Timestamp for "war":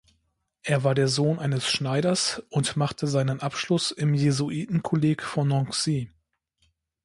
0.83-0.95